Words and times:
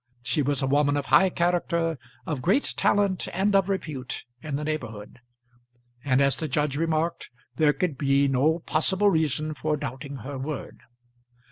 She 0.23 0.41
was 0.41 0.63
a 0.63 0.65
woman 0.65 0.97
of 0.97 1.05
high 1.05 1.29
character, 1.29 1.99
of 2.25 2.41
great 2.41 2.73
talent, 2.75 3.27
and 3.33 3.53
of 3.55 3.69
repute 3.69 4.25
in 4.41 4.55
the 4.55 4.63
neighbourhood; 4.63 5.19
and, 6.03 6.19
as 6.21 6.37
the 6.37 6.47
judge 6.47 6.75
remarked, 6.75 7.29
there 7.57 7.71
could 7.73 7.99
be 7.99 8.27
no 8.27 8.61
possible 8.65 9.11
reason 9.11 9.53
for 9.53 9.77
doubting 9.77 10.15
her 10.25 10.39
word. 10.39 10.79